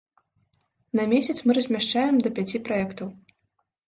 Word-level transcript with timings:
На 0.99 1.03
месяц 1.11 1.37
мы 1.47 1.55
размяшчаем 1.57 2.15
да 2.23 2.31
пяці 2.39 2.63
праектаў. 2.71 3.13